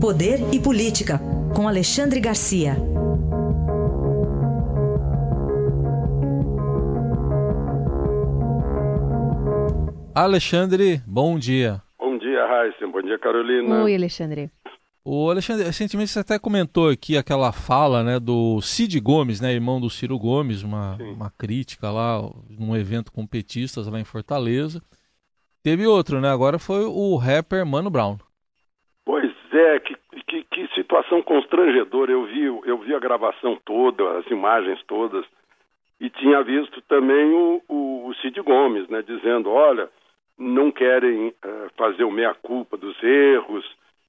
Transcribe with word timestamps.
Poder 0.00 0.38
e 0.52 0.60
Política, 0.60 1.18
com 1.54 1.66
Alexandre 1.66 2.20
Garcia. 2.20 2.76
Alexandre, 10.14 11.00
bom 11.06 11.38
dia. 11.38 11.82
Bom 11.98 12.18
dia, 12.18 12.46
Raíssa. 12.46 12.86
Bom 12.86 13.00
dia, 13.02 13.18
Carolina. 13.18 13.84
Oi, 13.84 13.94
Alexandre. 13.94 14.50
O 15.02 15.30
Alexandre, 15.30 15.64
recentemente 15.64 16.10
você 16.10 16.18
até 16.18 16.38
comentou 16.38 16.90
aqui 16.90 17.16
aquela 17.16 17.50
fala 17.52 18.02
né, 18.02 18.20
do 18.20 18.60
Cid 18.60 18.98
Gomes, 19.00 19.40
né, 19.40 19.52
irmão 19.52 19.80
do 19.80 19.88
Ciro 19.88 20.18
Gomes, 20.18 20.62
uma, 20.62 20.96
uma 21.00 21.30
crítica 21.30 21.90
lá 21.90 22.20
num 22.50 22.76
evento 22.76 23.10
com 23.12 23.26
petistas 23.26 23.86
lá 23.86 23.98
em 24.00 24.04
Fortaleza. 24.04 24.82
Teve 25.62 25.86
outro, 25.86 26.20
né? 26.20 26.28
Agora 26.28 26.58
foi 26.58 26.84
o 26.84 27.16
rapper 27.16 27.64
Mano 27.64 27.88
Brown. 27.90 28.18
Pois 29.04 29.30
é, 29.52 29.78
que, 29.80 29.94
que, 30.26 30.44
que 30.44 30.68
situação 30.96 31.22
constrangedora. 31.22 32.12
Eu 32.12 32.24
vi, 32.24 32.44
eu 32.44 32.78
vi 32.78 32.94
a 32.94 32.98
gravação 32.98 33.58
toda, 33.64 34.18
as 34.18 34.26
imagens 34.28 34.82
todas, 34.84 35.24
e 36.00 36.08
tinha 36.10 36.42
visto 36.42 36.80
também 36.82 37.32
o, 37.32 37.62
o, 37.68 38.08
o 38.08 38.14
Cid 38.16 38.40
Gomes, 38.42 38.88
né, 38.88 39.02
dizendo, 39.02 39.50
olha, 39.50 39.88
não 40.38 40.70
querem 40.70 41.28
uh, 41.28 41.70
fazer 41.76 42.04
o 42.04 42.10
meia-culpa 42.10 42.76
dos 42.76 43.00
erros, 43.02 43.64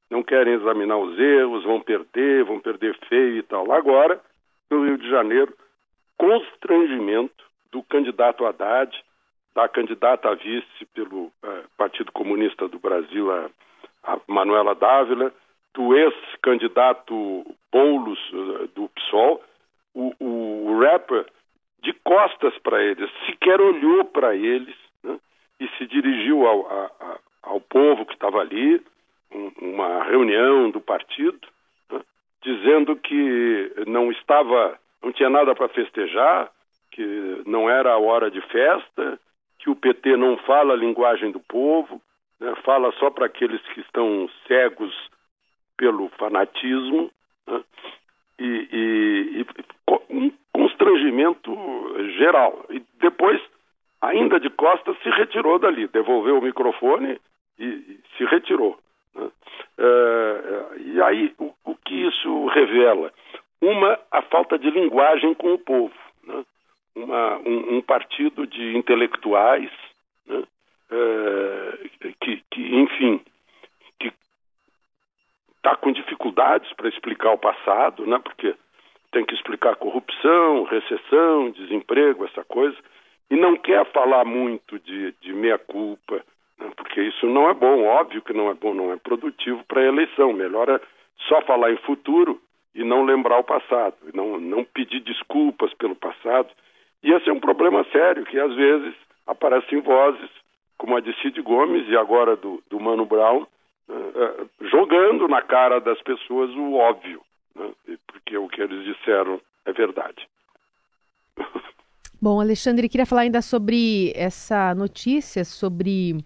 não 0.09 0.23
querem 0.23 0.53
examinar 0.53 0.97
os 0.97 1.17
erros, 1.19 1.63
vão 1.63 1.81
perder, 1.81 2.43
vão 2.43 2.59
perder 2.59 2.97
feio 3.07 3.37
e 3.37 3.43
tal. 3.43 3.71
Agora, 3.71 4.19
no 4.69 4.85
Rio 4.85 4.97
de 4.97 5.09
Janeiro, 5.09 5.53
constrangimento 6.17 7.43
do 7.71 7.83
candidato 7.83 8.45
Haddad, 8.45 8.91
da 9.53 9.67
candidata 9.67 10.29
a 10.29 10.35
vice 10.35 10.85
pelo 10.93 11.31
eh, 11.43 11.63
Partido 11.77 12.11
Comunista 12.11 12.67
do 12.67 12.79
Brasil, 12.79 13.31
a, 13.31 13.49
a 14.03 14.19
Manuela 14.27 14.75
Dávila, 14.75 15.33
do 15.77 15.95
ex-candidato 15.95 17.45
Boulos 17.71 18.19
uh, 18.33 18.67
do 18.73 18.89
PSOL, 18.89 19.43
o, 19.93 20.11
o, 20.19 20.79
rapper 20.79 21.25
de 21.83 21.93
costas 22.03 22.57
para 22.63 22.83
eles, 22.83 23.09
sequer 23.27 23.61
olhou 23.61 24.03
para 24.05 24.35
eles 24.35 24.75
né, 25.03 25.19
e 25.59 25.67
se 25.77 25.85
dirigiu 25.85 26.47
ao, 26.47 26.67
a, 26.67 26.85
a, 26.99 27.19
ao 27.43 27.61
povo 27.61 28.07
que 28.07 28.13
estava 28.13 28.39
ali, 28.39 28.81
um, 29.31 29.51
uma 29.61 30.03
reunião 30.05 30.71
do 30.71 30.81
partido, 30.81 31.47
né, 31.91 32.01
dizendo 32.41 32.95
que 32.95 33.71
não 33.85 34.11
estava, 34.11 34.79
não 35.03 35.11
tinha 35.11 35.29
nada 35.29 35.53
para 35.53 35.69
festejar, 35.69 36.51
que 36.91 37.43
não 37.45 37.69
era 37.69 37.93
a 37.93 37.99
hora 37.99 38.31
de 38.31 38.41
festa, 38.41 39.19
que 39.59 39.69
o 39.69 39.75
PT 39.75 40.17
não 40.17 40.37
fala 40.37 40.73
a 40.73 40.77
linguagem 40.77 41.31
do 41.31 41.39
povo, 41.39 42.01
né, 42.39 42.55
fala 42.63 42.91
só 42.93 43.11
para 43.11 43.27
aqueles 43.27 43.61
que 43.73 43.81
estão 43.81 44.27
cegos 44.47 44.95
pelo 45.77 46.09
fanatismo, 46.17 47.11
né, 47.47 47.63
e, 48.39 48.67
e, 48.71 49.41
e 49.41 49.45
um 50.09 50.31
constrangimento 50.51 51.55
geral. 52.17 52.65
E 52.69 52.81
depois, 52.99 53.41
ainda 54.01 54.39
de 54.39 54.49
costas, 54.49 54.97
se 55.01 55.09
retirou 55.09 55.59
dali, 55.59 55.87
devolveu 55.87 56.39
o 56.39 56.41
microfone 56.41 57.19
e, 57.59 57.65
e 57.65 57.99
se 58.17 58.25
retirou. 58.25 58.77
Né? 59.15 59.29
É, 59.77 60.79
e 60.79 61.01
aí, 61.01 61.33
o, 61.39 61.53
o, 61.65 61.75
que 61.75 61.95
isso 61.95 62.47
revela? 62.47 63.11
Uma, 63.61 63.99
a 64.11 64.21
falta 64.23 64.57
de 64.57 64.69
linguagem 64.69 65.33
com 65.33 65.53
o 65.53 65.59
povo. 65.59 65.93
Né? 66.23 66.43
Uma, 66.95 67.37
um, 67.39 67.77
um, 67.77 67.81
partido 67.81 68.45
de 68.47 68.77
intelectuais 68.77 69.71
né? 70.27 70.43
é, 70.91 72.13
que, 72.21 72.43
que, 72.51 72.75
enfim, 72.75 73.21
está 75.67 75.75
com 75.75 75.91
dificuldades 75.91 76.71
para 76.73 76.87
explicar 76.87 77.33
o 77.33 77.37
passado, 77.37 78.07
né? 78.07 78.17
porque 78.23 78.55
tem 79.11 79.25
que 79.25 79.35
explicar 79.35 79.75
corrupção, 79.75 80.63
recessão, 80.63 81.51
desemprego, 81.51 82.23
essa 82.23 82.43
coisa, 82.45 82.77
e 83.29 83.35
não 83.35 83.57
quer 83.57 83.85
falar 83.91 84.23
muito 84.23 84.79
de, 84.79 85.13
de 85.19 85.33
meia-culpa, 85.33 86.23
né? 86.57 86.71
porque 86.77 87.01
isso 87.01 87.25
não 87.25 87.49
é 87.49 87.53
bom, 87.53 87.83
óbvio 87.83 88.21
que 88.21 88.31
não 88.31 88.49
é 88.49 88.53
bom, 88.53 88.73
não 88.73 88.93
é 88.93 88.97
produtivo 88.97 89.61
para 89.67 89.81
a 89.81 89.87
eleição. 89.87 90.31
Melhor 90.31 90.69
é 90.69 90.79
só 91.27 91.41
falar 91.41 91.71
em 91.71 91.77
futuro 91.77 92.39
e 92.73 92.85
não 92.85 93.03
lembrar 93.03 93.39
o 93.39 93.43
passado, 93.43 93.95
não, 94.13 94.39
não 94.39 94.63
pedir 94.63 95.01
desculpas 95.01 95.73
pelo 95.73 95.95
passado. 95.95 96.47
E 97.03 97.11
esse 97.11 97.29
é 97.29 97.33
um 97.33 97.41
problema 97.41 97.85
sério, 97.91 98.25
que 98.25 98.39
às 98.39 98.55
vezes 98.55 98.93
aparecem 99.25 99.81
vozes, 99.81 100.29
como 100.77 100.95
a 100.95 101.01
de 101.01 101.13
Cid 101.21 101.41
Gomes 101.41 101.89
e 101.89 101.97
agora 101.97 102.37
do, 102.37 102.63
do 102.69 102.79
Mano 102.79 103.05
Brown, 103.05 103.45
jogando 104.71 105.27
na 105.27 105.41
cara 105.41 105.79
das 105.79 106.01
pessoas 106.01 106.49
o 106.51 106.73
óbvio, 106.73 107.21
né? 107.55 107.71
porque 108.07 108.37
o 108.37 108.47
que 108.47 108.61
eles 108.61 108.83
disseram 108.85 109.39
é 109.65 109.73
verdade. 109.73 110.27
Bom, 112.19 112.41
Alexandre, 112.41 112.89
queria 112.89 113.05
falar 113.05 113.21
ainda 113.21 113.41
sobre 113.41 114.11
essa 114.15 114.73
notícia 114.73 115.45
sobre 115.45 116.17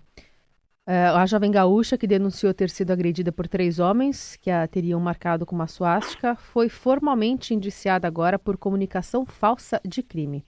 Uh, 0.87 1.15
a 1.15 1.27
jovem 1.27 1.51
gaúcha 1.51 1.95
que 1.95 2.07
denunciou 2.07 2.53
ter 2.55 2.67
sido 2.67 2.91
agredida 2.91 3.31
por 3.31 3.47
três 3.47 3.79
homens 3.79 4.35
que 4.35 4.49
a 4.49 4.67
teriam 4.67 4.99
marcado 4.99 5.45
com 5.45 5.55
uma 5.55 5.67
suástica 5.67 6.35
foi 6.35 6.69
formalmente 6.69 7.53
indiciada 7.53 8.07
agora 8.07 8.39
por 8.39 8.57
comunicação 8.57 9.23
falsa 9.23 9.79
de 9.85 10.01
crime. 10.01 10.43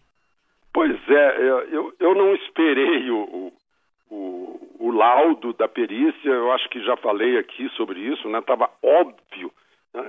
Pois 0.73 0.99
é, 1.07 1.37
eu, 1.71 1.93
eu 1.99 2.15
não 2.15 2.33
esperei 2.33 3.11
o 3.11 3.53
laudo 5.03 5.51
da 5.53 5.67
perícia, 5.67 6.29
eu 6.29 6.51
acho 6.53 6.69
que 6.69 6.81
já 6.83 6.95
falei 6.97 7.37
aqui 7.37 7.69
sobre 7.75 7.99
isso, 7.99 8.29
né? 8.29 8.39
Estava 8.39 8.69
óbvio, 8.81 9.51
né? 9.93 10.03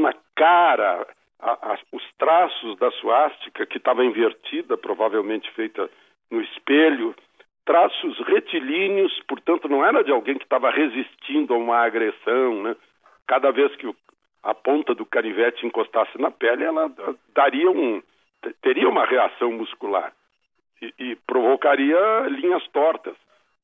na 0.00 0.14
cara 0.34 1.06
a, 1.38 1.50
a, 1.50 1.78
os 1.92 2.02
traços 2.18 2.78
da 2.78 2.90
suástica 2.92 3.66
que 3.66 3.76
estava 3.76 4.04
invertida, 4.04 4.78
provavelmente 4.78 5.50
feita 5.52 5.90
no 6.30 6.40
espelho, 6.40 7.14
traços 7.66 8.18
retilíneos, 8.20 9.12
portanto 9.28 9.68
não 9.68 9.84
era 9.84 10.02
de 10.02 10.10
alguém 10.10 10.38
que 10.38 10.44
estava 10.44 10.70
resistindo 10.70 11.52
a 11.52 11.58
uma 11.58 11.78
agressão, 11.78 12.62
né? 12.62 12.76
Cada 13.26 13.50
vez 13.50 13.74
que 13.76 13.86
o, 13.86 13.94
a 14.42 14.54
ponta 14.54 14.94
do 14.94 15.04
canivete 15.04 15.66
encostasse 15.66 16.18
na 16.18 16.30
pele, 16.30 16.64
ela 16.64 16.90
daria 17.34 17.70
um 17.70 18.02
teria 18.62 18.88
uma 18.88 19.04
reação 19.04 19.52
muscular 19.52 20.12
e, 20.80 20.94
e 20.98 21.16
provocaria 21.26 21.98
linhas 22.28 22.66
tortas. 22.68 23.16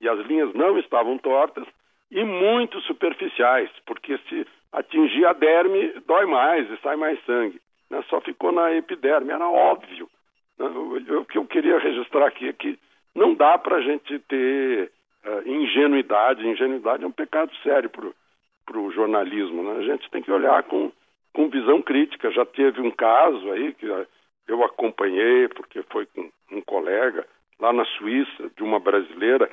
E 0.03 0.09
as 0.09 0.19
linhas 0.27 0.53
não 0.53 0.77
estavam 0.79 1.17
tortas 1.17 1.65
e 2.11 2.23
muito 2.25 2.81
superficiais, 2.83 3.71
porque 3.87 4.19
se 4.29 4.47
atingir 4.73 5.25
a 5.25 5.33
derme 5.33 5.95
dói 6.07 6.27
mais 6.27 6.69
e 6.71 6.77
sai 6.79 6.97
mais 6.97 7.25
sangue. 7.25 7.61
Né? 7.89 8.03
Só 8.11 8.21
ficou 8.21 8.51
na 8.51 8.75
epiderme, 8.75 9.31
era 9.31 9.49
óbvio. 9.49 10.09
Né? 10.59 10.67
O 10.67 11.25
que 11.25 11.39
eu 11.39 11.47
queria 11.47 11.79
registrar 11.79 12.27
aqui 12.27 12.49
é 12.49 12.53
que 12.53 12.79
não 13.15 13.35
dá 13.35 13.57
para 13.57 13.77
a 13.77 13.81
gente 13.81 14.19
ter 14.21 14.91
uh, 15.25 15.49
ingenuidade. 15.49 16.47
Ingenuidade 16.49 17.05
é 17.05 17.07
um 17.07 17.13
pecado 17.13 17.55
sério 17.63 17.89
para 17.89 18.79
o 18.79 18.91
jornalismo. 18.91 19.63
Né? 19.63 19.79
A 19.79 19.83
gente 19.83 20.11
tem 20.11 20.23
que 20.23 20.33
olhar 20.33 20.65
com, 20.65 20.91
com 21.33 21.49
visão 21.49 21.81
crítica. 21.81 22.31
Já 22.33 22.45
teve 22.45 22.81
um 22.81 22.91
caso 22.91 23.53
aí 23.53 23.73
que 23.75 23.87
eu 24.49 24.65
acompanhei, 24.65 25.49
porque 25.49 25.83
foi 25.85 26.07
com 26.07 26.29
um 26.51 26.61
colega 26.63 27.27
lá 27.61 27.73
na 27.73 27.85
Suíça, 27.85 28.51
de 28.57 28.63
uma 28.65 28.81
brasileira, 28.81 29.49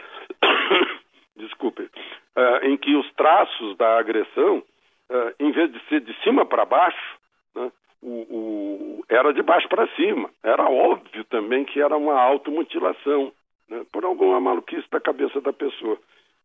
desculpe, 1.39 1.83
uh, 1.83 2.65
em 2.65 2.77
que 2.77 2.95
os 2.95 3.11
traços 3.13 3.75
da 3.77 3.97
agressão, 3.97 4.57
uh, 4.57 5.33
em 5.39 5.51
vez 5.51 5.71
de 5.71 5.79
ser 5.87 6.01
de 6.01 6.13
cima 6.21 6.45
para 6.45 6.65
baixo, 6.65 7.17
né, 7.55 7.71
o, 8.01 8.09
o, 8.09 9.05
era 9.09 9.33
de 9.33 9.41
baixo 9.41 9.67
para 9.67 9.87
cima. 9.95 10.29
Era 10.43 10.69
óbvio 10.69 11.23
também 11.25 11.65
que 11.65 11.81
era 11.81 11.95
uma 11.97 12.19
automutilação 12.19 13.31
né, 13.69 13.85
por 13.91 14.05
alguma 14.05 14.39
maluquice 14.39 14.87
da 14.91 14.99
cabeça 14.99 15.41
da 15.41 15.53
pessoa. 15.53 15.97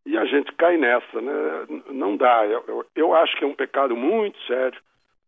E 0.07 0.19
a 0.19 0.25
gente 0.27 0.53
cai 0.53 0.77
nessa, 0.77 1.21
né? 1.21 1.33
Não 1.89 2.15
dá. 2.17 2.45
Eu, 2.45 2.63
eu, 2.69 2.87
eu 2.95 3.15
acho 3.15 3.35
que 3.37 3.45
é 3.45 3.47
um 3.47 3.55
pecado 3.55 3.97
muito 3.97 4.39
sério 4.43 4.79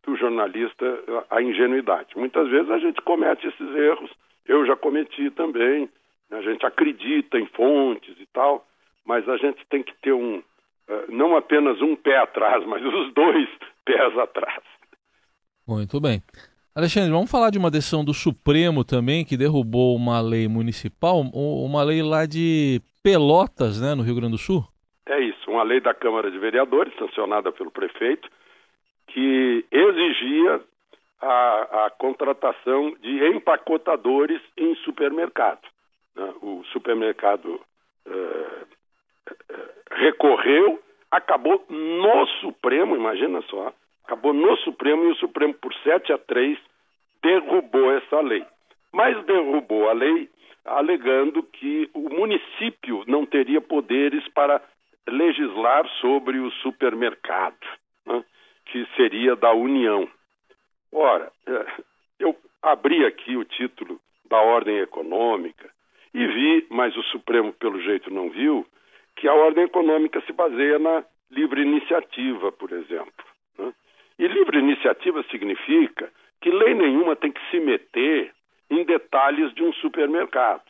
do 0.03 0.15
jornalista 0.15 0.85
a 1.29 1.41
ingenuidade. 1.41 2.15
Muitas 2.15 2.47
vezes 2.49 2.69
a 2.69 2.77
gente 2.77 3.01
comete 3.01 3.47
esses 3.47 3.75
erros, 3.75 4.11
eu 4.47 4.65
já 4.65 4.75
cometi 4.75 5.29
também, 5.31 5.89
a 6.31 6.41
gente 6.41 6.65
acredita 6.65 7.39
em 7.39 7.45
fontes 7.47 8.15
e 8.19 8.25
tal, 8.27 8.66
mas 9.07 9.27
a 9.29 9.37
gente 9.37 9.65
tem 9.69 9.81
que 9.81 9.93
ter 10.01 10.11
um, 10.11 10.43
eh, 10.89 11.05
não 11.07 11.35
apenas 11.37 11.81
um 11.81 11.95
pé 11.95 12.17
atrás, 12.17 12.63
mas 12.67 12.83
os 12.83 13.13
dois 13.13 13.49
pés 13.85 14.17
atrás. 14.19 14.61
Muito 15.65 15.99
bem. 16.01 16.21
Alexandre, 16.75 17.09
vamos 17.09 17.31
falar 17.31 17.49
de 17.49 17.57
uma 17.57 17.71
decisão 17.71 18.05
do 18.05 18.13
Supremo 18.13 18.83
também 18.83 19.25
que 19.25 19.37
derrubou 19.37 19.95
uma 19.95 20.21
lei 20.21 20.47
municipal, 20.47 21.21
uma 21.33 21.83
lei 21.83 22.03
lá 22.03 22.27
de 22.27 22.79
Pelotas, 23.01 23.81
né, 23.81 23.95
no 23.95 24.03
Rio 24.03 24.15
Grande 24.15 24.33
do 24.33 24.37
Sul? 24.37 24.63
É 25.07 25.19
isso, 25.19 25.49
uma 25.49 25.63
lei 25.63 25.79
da 25.79 25.93
Câmara 25.93 26.29
de 26.29 26.37
Vereadores, 26.37 26.93
sancionada 26.99 27.51
pelo 27.51 27.71
prefeito, 27.71 28.29
que 29.07 29.65
exigia 29.71 30.61
a, 31.21 31.85
a 31.85 31.89
contratação 31.97 32.93
de 33.01 33.25
empacotadores 33.29 34.41
em 34.55 34.75
supermercado. 34.75 35.65
Né? 36.15 36.33
O 36.41 36.63
supermercado 36.71 37.59
eh, 38.05 38.67
eh, 38.71 38.76
recorreu 39.91 40.79
acabou 41.11 41.65
no 41.69 42.27
Supremo, 42.41 42.95
imagina 42.95 43.41
só, 43.43 43.73
acabou 44.03 44.33
no 44.33 44.55
Supremo 44.57 45.05
e 45.05 45.11
o 45.11 45.15
Supremo, 45.15 45.53
por 45.55 45.73
7 45.75 46.13
a 46.13 46.17
3, 46.17 46.57
derrubou 47.21 47.91
essa 47.91 48.19
lei. 48.21 48.45
Mas 48.91 49.23
derrubou 49.25 49.89
a 49.89 49.93
lei 49.93 50.29
alegando 50.65 51.43
que 51.43 51.89
o 51.93 52.09
município 52.09 53.03
não 53.07 53.25
teria 53.25 53.61
poderes 53.61 54.27
para 54.29 54.61
legislar 55.07 55.87
sobre 56.01 56.39
o 56.39 56.51
supermercado, 56.51 57.65
né, 58.05 58.23
que 58.65 58.85
seria 58.97 59.35
da 59.35 59.53
União. 59.53 60.09
Ora, 60.91 61.31
é, 61.47 61.65
eu 62.19 62.35
abri 62.61 63.05
aqui 63.05 63.37
o 63.37 63.45
título 63.45 63.99
da 64.29 64.37
ordem 64.37 64.79
econômica 64.79 65.69
e 66.13 66.25
vi, 66.27 66.67
mas 66.69 66.95
o 66.97 67.03
Supremo 67.03 67.53
pelo 67.53 67.81
jeito 67.81 68.13
não 68.13 68.29
viu, 68.29 68.65
que 69.17 69.27
a 69.27 69.33
ordem 69.33 69.65
econômica 69.65 70.21
se 70.21 70.31
baseia 70.31 70.79
na 70.79 71.03
livre 71.29 71.61
iniciativa, 71.61 72.51
por 72.51 72.71
exemplo. 72.71 73.25
Né? 73.57 73.73
E 74.17 74.27
livre 74.27 74.59
iniciativa 74.59 75.23
significa 75.23 76.09
que 76.39 76.49
lei 76.49 76.73
nenhuma 76.73 77.15
tem 77.15 77.31
que 77.31 77.41
se 77.49 77.59
meter 77.59 78.31
em 78.69 78.83
detalhes 78.83 79.53
de 79.53 79.63
um 79.63 79.73
supermercado. 79.73 80.63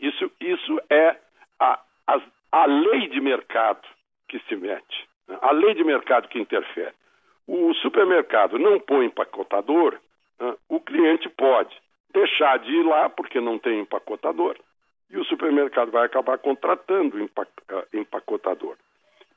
Isso, 0.00 0.30
isso 0.40 0.80
é 0.88 1.16
a, 1.58 1.78
a, 2.06 2.20
a 2.52 2.66
lei 2.66 3.08
de 3.08 3.20
mercado 3.20 3.86
que 4.28 4.38
se 4.48 4.56
mete, 4.56 5.08
né? 5.28 5.38
a 5.42 5.52
lei 5.52 5.74
de 5.74 5.84
mercado 5.84 6.28
que 6.28 6.38
interfere. 6.38 6.94
O 7.46 7.74
supermercado 7.74 8.58
não 8.58 8.78
põe 8.78 9.06
empacotador, 9.06 9.98
né? 10.40 10.54
o 10.68 10.80
cliente 10.80 11.28
pode 11.28 11.76
deixar 12.12 12.58
de 12.60 12.72
ir 12.72 12.82
lá 12.84 13.08
porque 13.10 13.40
não 13.40 13.58
tem 13.58 13.80
empacotador 13.80 14.56
e 15.10 15.18
o 15.18 15.24
supermercado 15.24 15.90
vai 15.90 16.06
acabar 16.06 16.38
contratando 16.38 17.18
eh, 17.18 17.86
empacotador. 17.92 18.76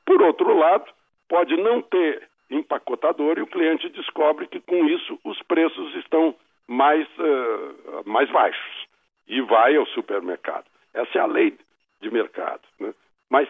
Por 0.04 0.22
outro 0.22 0.56
lado, 0.56 0.90
pode 1.28 1.56
não 1.56 1.82
ter 1.82 2.28
empacotador 2.50 3.38
e 3.38 3.42
o 3.42 3.46
cliente 3.46 3.88
descobre 3.88 4.46
que 4.46 4.60
com 4.60 4.86
isso 4.86 5.18
os 5.24 5.40
preços 5.42 5.94
estão 5.96 6.34
mais, 6.68 7.06
uh, 7.18 8.02
mais 8.08 8.30
baixos 8.30 8.86
e 9.26 9.40
vai 9.40 9.76
ao 9.76 9.86
supermercado. 9.86 10.64
Essa 10.92 11.18
é 11.18 11.20
a 11.20 11.26
lei 11.26 11.56
de 12.00 12.10
mercado. 12.10 12.62
Né? 12.78 12.94
Mas 13.30 13.48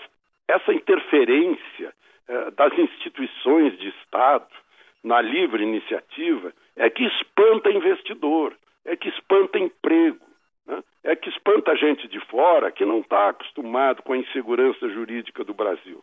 essa 0.48 0.72
interferência 0.72 1.92
uh, 2.28 2.50
das 2.52 2.76
instituições 2.78 3.78
de 3.78 3.88
Estado 3.88 4.48
na 5.02 5.20
livre 5.20 5.62
iniciativa 5.62 6.52
é 6.76 6.88
que 6.88 7.04
espanta 7.04 7.70
investidor, 7.70 8.56
é 8.84 8.96
que 8.96 9.08
espanta 9.08 9.58
emprego, 9.58 10.24
né? 10.66 10.82
é 11.02 11.16
que 11.16 11.28
espanta 11.28 11.76
gente 11.76 12.08
de 12.08 12.20
fora 12.26 12.70
que 12.70 12.84
não 12.84 13.00
está 13.00 13.30
acostumado 13.30 14.02
com 14.02 14.12
a 14.12 14.18
insegurança 14.18 14.88
jurídica 14.88 15.44
do 15.44 15.54
Brasil. 15.54 16.02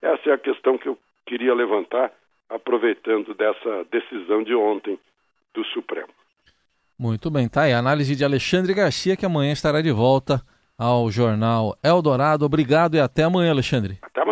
Essa 0.00 0.30
é 0.30 0.32
a 0.32 0.38
questão 0.38 0.78
que 0.78 0.88
eu 0.88 0.98
queria 1.26 1.54
levantar, 1.54 2.12
aproveitando 2.48 3.34
dessa 3.34 3.84
decisão 3.90 4.42
de 4.42 4.54
ontem 4.54 4.98
do 5.52 5.64
Supremo. 5.64 6.08
Muito 6.98 7.30
bem, 7.30 7.48
tá 7.48 7.62
aí 7.62 7.72
a 7.72 7.78
análise 7.78 8.14
de 8.14 8.24
Alexandre 8.24 8.72
Garcia, 8.72 9.16
que 9.16 9.26
amanhã 9.26 9.52
estará 9.52 9.82
de 9.82 9.90
volta 9.90 10.40
ao 10.78 11.10
jornal 11.10 11.76
Eldorado. 11.82 12.44
Obrigado 12.44 12.94
e 12.94 13.00
até 13.00 13.24
amanhã, 13.24 13.50
Alexandre. 13.50 13.98
Até 14.02 14.24